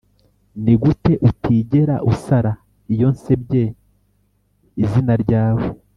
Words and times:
nigute 0.63 1.13
utigera 1.29 1.95
usara 2.11 2.51
iyo 2.93 3.07
nsebye 3.15 3.63
izina 4.83 5.13
ryawe. 5.23 5.65